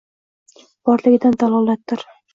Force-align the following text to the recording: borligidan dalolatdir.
borligidan 0.89 1.37
dalolatdir. 1.45 2.09